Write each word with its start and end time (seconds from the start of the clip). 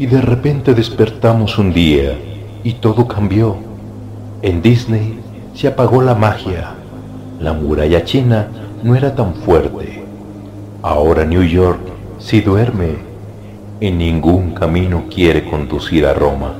Y 0.00 0.06
de 0.06 0.22
repente 0.22 0.72
despertamos 0.72 1.58
un 1.58 1.74
día 1.74 2.18
y 2.64 2.72
todo 2.72 3.06
cambió. 3.06 3.58
En 4.40 4.62
Disney 4.62 5.20
se 5.52 5.68
apagó 5.68 6.00
la 6.00 6.14
magia. 6.14 6.70
La 7.38 7.52
muralla 7.52 8.02
china 8.02 8.48
no 8.82 8.96
era 8.96 9.14
tan 9.14 9.34
fuerte. 9.34 10.02
Ahora 10.80 11.26
New 11.26 11.42
York 11.42 11.82
si 12.18 12.40
duerme. 12.40 12.94
En 13.80 13.98
ningún 13.98 14.54
camino 14.54 15.04
quiere 15.14 15.44
conducir 15.44 16.06
a 16.06 16.14
Roma. 16.14 16.54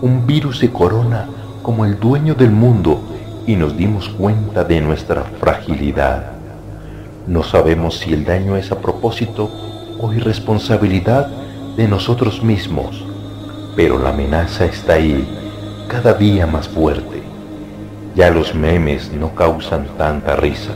Un 0.00 0.24
virus 0.24 0.58
se 0.58 0.70
corona 0.70 1.26
como 1.60 1.84
el 1.84 1.98
dueño 1.98 2.36
del 2.36 2.52
mundo 2.52 3.00
y 3.48 3.56
nos 3.56 3.76
dimos 3.76 4.08
cuenta 4.10 4.62
de 4.62 4.80
nuestra 4.80 5.24
fragilidad. 5.40 6.26
No 7.26 7.42
sabemos 7.42 7.98
si 7.98 8.12
el 8.12 8.24
daño 8.24 8.54
es 8.54 8.70
a 8.70 8.78
propósito 8.78 9.50
o 9.98 10.12
irresponsabilidad 10.12 11.43
de 11.76 11.88
nosotros 11.88 12.42
mismos, 12.42 13.04
pero 13.74 13.98
la 13.98 14.10
amenaza 14.10 14.64
está 14.64 14.94
ahí, 14.94 15.26
cada 15.88 16.14
día 16.14 16.46
más 16.46 16.68
fuerte. 16.68 17.22
Ya 18.14 18.30
los 18.30 18.54
memes 18.54 19.10
no 19.12 19.34
causan 19.34 19.86
tanta 19.98 20.36
risa. 20.36 20.72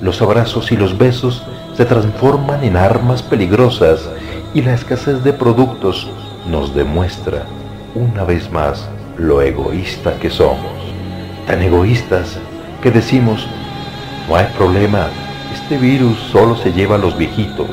Los 0.00 0.20
abrazos 0.20 0.72
y 0.72 0.76
los 0.76 0.98
besos 0.98 1.44
se 1.76 1.84
transforman 1.84 2.64
en 2.64 2.76
armas 2.76 3.22
peligrosas 3.22 4.08
y 4.52 4.62
la 4.62 4.74
escasez 4.74 5.22
de 5.22 5.32
productos 5.32 6.08
nos 6.50 6.74
demuestra 6.74 7.44
una 7.94 8.24
vez 8.24 8.50
más 8.50 8.88
lo 9.16 9.40
egoísta 9.40 10.18
que 10.18 10.30
somos. 10.30 10.72
Tan 11.46 11.62
egoístas 11.62 12.38
que 12.82 12.90
decimos, 12.90 13.46
no 14.28 14.36
hay 14.36 14.46
problema, 14.56 15.06
este 15.52 15.78
virus 15.78 16.18
solo 16.32 16.56
se 16.56 16.72
lleva 16.72 16.96
a 16.96 16.98
los 16.98 17.16
viejitos, 17.16 17.70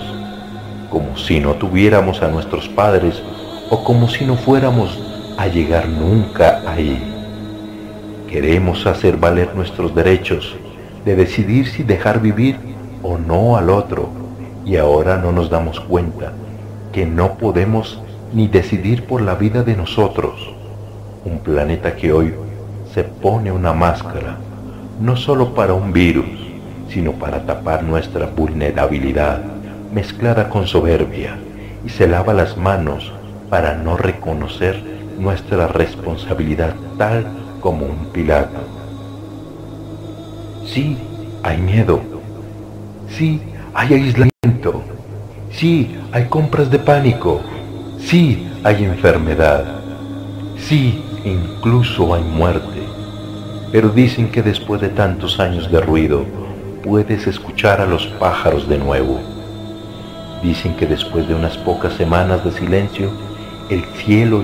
como 0.92 1.18
si 1.18 1.40
no 1.40 1.54
tuviéramos 1.54 2.22
a 2.22 2.28
nuestros 2.28 2.68
padres 2.68 3.24
o 3.70 3.84
como 3.84 4.10
si 4.10 4.26
no 4.26 4.36
fuéramos 4.36 5.00
a 5.38 5.48
llegar 5.48 5.88
nunca 5.88 6.62
ahí. 6.68 7.02
Queremos 8.30 8.86
hacer 8.86 9.16
valer 9.16 9.56
nuestros 9.56 9.96
derechos 9.96 10.56
de 11.06 11.16
decidir 11.16 11.68
si 11.68 11.84
dejar 11.84 12.22
vivir 12.22 12.58
o 13.02 13.18
no 13.18 13.56
al 13.56 13.70
otro 13.70 14.10
y 14.66 14.76
ahora 14.76 15.18
no 15.18 15.32
nos 15.32 15.50
damos 15.50 15.80
cuenta 15.80 16.34
que 16.92 17.06
no 17.06 17.38
podemos 17.38 18.02
ni 18.34 18.48
decidir 18.48 19.06
por 19.06 19.22
la 19.22 19.36
vida 19.36 19.64
de 19.64 19.78
nosotros. 19.78 20.54
Un 21.24 21.40
planeta 21.40 21.96
que 21.96 22.12
hoy 22.12 22.34
se 22.94 23.06
pone 23.06 23.52
una 23.52 23.72
máscara, 23.72 24.38
no 25.00 25.16
solo 25.16 25.54
para 25.54 25.74
un 25.74 25.94
virus, 25.94 26.26
sino 26.90 27.14
para 27.14 27.46
tapar 27.46 27.84
nuestra 27.84 28.26
vulnerabilidad 28.26 29.61
mezclada 29.92 30.50
con 30.50 30.68
soberbia 30.68 31.38
y 31.86 31.90
se 31.90 32.08
lava 32.08 32.34
las 32.34 32.58
manos 32.58 33.12
para 33.50 33.76
no 33.76 33.98
reconocer 33.98 34.82
nuestra 35.20 35.68
responsabilidad 35.68 36.74
tal 36.98 37.26
como 37.60 37.86
un 37.86 38.08
Pilato. 38.12 38.62
Sí, 40.66 40.98
hay 41.44 41.58
miedo. 41.58 42.00
Sí, 43.10 43.42
hay 43.74 43.94
aislamiento. 43.94 44.82
Sí, 45.52 45.98
hay 46.12 46.26
compras 46.26 46.72
de 46.72 46.80
pánico. 46.80 47.42
Sí, 48.00 48.48
hay 48.64 48.86
enfermedad. 48.86 49.66
Sí, 50.58 51.04
incluso 51.26 52.14
hay 52.16 52.24
muerte. 52.24 52.82
Pero 53.72 53.90
dicen 53.90 54.32
que 54.32 54.42
después 54.42 54.82
de 54.82 54.90
tantos 54.90 55.40
años 55.40 55.72
de 55.72 55.82
ruido, 55.82 56.26
puedes 56.84 57.28
escuchar 57.28 57.82
a 57.82 57.86
los 57.86 58.08
pájaros 58.08 58.68
de 58.68 58.78
nuevo. 58.78 59.20
Dicen 60.44 60.76
que 60.76 60.88
después 60.88 61.28
de 61.28 61.36
unas 61.36 61.58
pocas 61.58 61.94
semanas 61.94 62.44
de 62.44 62.52
silencio, 62.52 63.12
el 63.70 63.84
cielo 64.04 64.44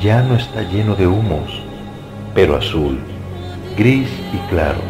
ya 0.00 0.22
no 0.22 0.36
está 0.36 0.62
lleno 0.62 0.94
de 0.94 1.06
humos, 1.06 1.62
pero 2.34 2.56
azul, 2.56 2.98
gris 3.76 4.08
y 4.32 4.38
claro. 4.48 4.80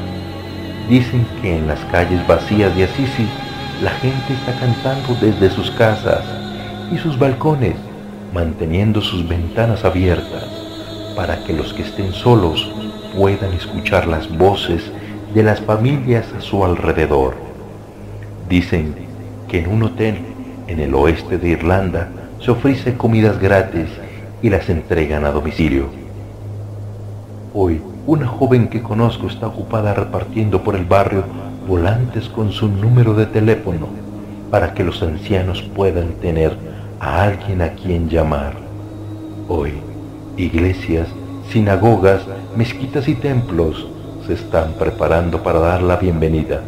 Dicen 0.88 1.26
que 1.42 1.56
en 1.58 1.66
las 1.66 1.80
calles 1.86 2.26
vacías 2.26 2.74
de 2.76 2.84
Assisi 2.84 3.26
la 3.82 3.90
gente 3.90 4.32
está 4.32 4.58
cantando 4.58 5.16
desde 5.20 5.50
sus 5.50 5.70
casas 5.72 6.24
y 6.92 6.98
sus 6.98 7.18
balcones, 7.18 7.76
manteniendo 8.32 9.00
sus 9.00 9.26
ventanas 9.28 9.84
abiertas 9.84 10.44
para 11.16 11.42
que 11.44 11.52
los 11.52 11.72
que 11.72 11.82
estén 11.82 12.12
solos 12.12 12.70
puedan 13.16 13.52
escuchar 13.52 14.06
las 14.06 14.28
voces 14.36 14.90
de 15.32 15.42
las 15.42 15.60
familias 15.60 16.26
a 16.36 16.40
su 16.40 16.64
alrededor. 16.64 17.34
Dicen 18.48 18.94
que 19.48 19.60
en 19.60 19.70
un 19.70 19.84
hotel 19.84 20.18
en 20.66 20.80
el 20.80 20.94
oeste 20.94 21.38
de 21.38 21.48
Irlanda 21.48 22.08
se 22.40 22.50
ofrece 22.50 22.94
comidas 22.94 23.38
gratis 23.38 23.88
y 24.42 24.50
las 24.50 24.68
entregan 24.68 25.24
a 25.24 25.30
domicilio. 25.30 25.86
Hoy, 27.52 27.80
una 28.06 28.26
joven 28.26 28.68
que 28.68 28.82
conozco 28.82 29.28
está 29.28 29.46
ocupada 29.46 29.94
repartiendo 29.94 30.62
por 30.62 30.76
el 30.76 30.84
barrio 30.84 31.24
volantes 31.66 32.28
con 32.28 32.52
su 32.52 32.68
número 32.68 33.14
de 33.14 33.26
teléfono 33.26 33.88
para 34.50 34.74
que 34.74 34.84
los 34.84 35.02
ancianos 35.02 35.62
puedan 35.62 36.12
tener 36.14 36.56
a 37.00 37.22
alguien 37.22 37.62
a 37.62 37.70
quien 37.70 38.08
llamar. 38.08 38.54
Hoy, 39.48 39.72
iglesias, 40.36 41.08
sinagogas, 41.50 42.22
mezquitas 42.56 43.08
y 43.08 43.14
templos 43.14 43.86
se 44.26 44.34
están 44.34 44.72
preparando 44.74 45.42
para 45.42 45.58
dar 45.58 45.82
la 45.82 45.96
bienvenida 45.96 46.60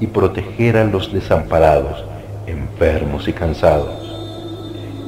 y 0.00 0.06
proteger 0.06 0.76
a 0.76 0.84
los 0.84 1.12
desamparados, 1.12 2.04
enfermos 2.46 3.28
y 3.28 3.32
cansados. 3.32 3.94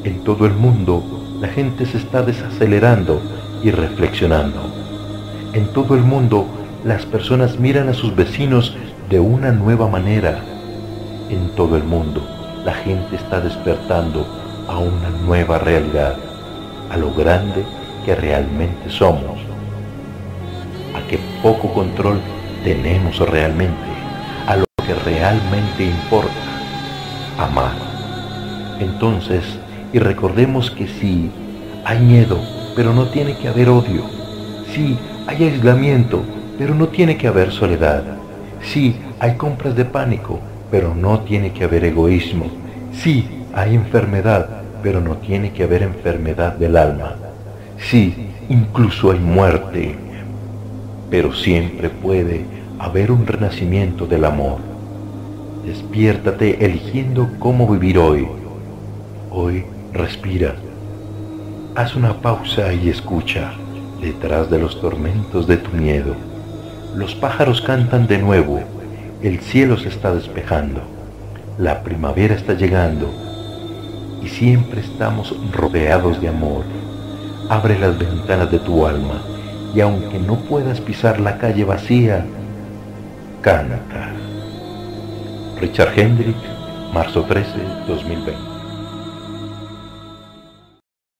En 0.04 0.22
todo 0.24 0.46
el 0.46 0.52
mundo 0.52 1.02
la 1.40 1.48
gente 1.48 1.86
se 1.86 1.98
está 1.98 2.22
desacelerando 2.22 3.20
y 3.62 3.70
reflexionando. 3.70 4.60
En 5.52 5.72
todo 5.72 5.94
el 5.94 6.02
mundo 6.02 6.46
las 6.84 7.04
personas 7.06 7.58
miran 7.58 7.88
a 7.88 7.94
sus 7.94 8.14
vecinos 8.14 8.76
de 9.10 9.20
una 9.20 9.52
nueva 9.52 9.88
manera. 9.88 10.42
En 11.30 11.48
todo 11.56 11.76
el 11.76 11.84
mundo 11.84 12.22
la 12.64 12.74
gente 12.74 13.16
está 13.16 13.40
despertando 13.40 14.26
a 14.68 14.78
una 14.78 15.10
nueva 15.24 15.58
realidad, 15.58 16.16
a 16.90 16.96
lo 16.96 17.12
grande 17.14 17.64
que 18.04 18.14
realmente 18.14 18.90
somos 18.90 19.46
que 21.08 21.18
poco 21.42 21.72
control 21.72 22.20
tenemos 22.64 23.18
realmente, 23.18 23.74
a 24.46 24.56
lo 24.56 24.64
que 24.84 24.94
realmente 24.94 25.84
importa, 25.84 26.30
amar. 27.38 27.72
Entonces, 28.80 29.42
y 29.92 29.98
recordemos 29.98 30.70
que 30.70 30.86
sí, 30.86 31.30
hay 31.84 32.00
miedo, 32.00 32.38
pero 32.74 32.92
no 32.92 33.06
tiene 33.08 33.36
que 33.36 33.48
haber 33.48 33.68
odio. 33.68 34.04
Sí, 34.74 34.98
hay 35.26 35.44
aislamiento, 35.44 36.22
pero 36.58 36.74
no 36.74 36.88
tiene 36.88 37.16
que 37.16 37.28
haber 37.28 37.52
soledad. 37.52 38.02
Sí, 38.62 38.96
hay 39.18 39.34
compras 39.34 39.74
de 39.76 39.84
pánico, 39.84 40.40
pero 40.70 40.94
no 40.94 41.20
tiene 41.20 41.52
que 41.52 41.64
haber 41.64 41.84
egoísmo. 41.84 42.46
Sí, 42.92 43.28
hay 43.54 43.74
enfermedad, 43.74 44.48
pero 44.82 45.00
no 45.00 45.16
tiene 45.16 45.52
que 45.52 45.64
haber 45.64 45.82
enfermedad 45.82 46.54
del 46.54 46.76
alma. 46.76 47.16
Sí, 47.78 48.30
incluso 48.48 49.10
hay 49.10 49.20
muerte, 49.20 49.96
pero 51.10 51.32
siempre 51.32 51.88
puede 51.88 52.44
haber 52.78 53.10
un 53.10 53.26
renacimiento 53.26 54.06
del 54.06 54.24
amor. 54.24 54.75
Despiértate 55.66 56.64
eligiendo 56.64 57.28
cómo 57.40 57.66
vivir 57.66 57.98
hoy. 57.98 58.28
Hoy 59.32 59.64
respira. 59.92 60.54
Haz 61.74 61.96
una 61.96 62.22
pausa 62.22 62.72
y 62.72 62.88
escucha 62.88 63.52
detrás 64.00 64.48
de 64.48 64.60
los 64.60 64.80
tormentos 64.80 65.48
de 65.48 65.56
tu 65.56 65.76
miedo. 65.76 66.14
Los 66.94 67.16
pájaros 67.16 67.60
cantan 67.62 68.06
de 68.06 68.18
nuevo, 68.18 68.60
el 69.24 69.40
cielo 69.40 69.76
se 69.76 69.88
está 69.88 70.14
despejando, 70.14 70.82
la 71.58 71.82
primavera 71.82 72.36
está 72.36 72.54
llegando 72.54 73.10
y 74.22 74.28
siempre 74.28 74.82
estamos 74.82 75.34
rodeados 75.50 76.20
de 76.20 76.28
amor. 76.28 76.62
Abre 77.48 77.76
las 77.76 77.98
ventanas 77.98 78.52
de 78.52 78.60
tu 78.60 78.86
alma 78.86 79.20
y 79.74 79.80
aunque 79.80 80.20
no 80.20 80.36
puedas 80.36 80.80
pisar 80.80 81.18
la 81.18 81.38
calle 81.38 81.64
vacía, 81.64 82.24
canta. 83.40 84.12
Richard 85.60 85.96
Hendrick, 85.96 86.36
marzo 86.92 87.22
13, 87.22 87.86
2020. 87.86 88.55